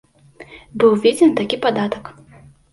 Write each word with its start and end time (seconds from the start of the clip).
Быў 0.77 0.89
уведзены 0.97 1.33
такі 1.43 1.61
падатак. 1.69 2.13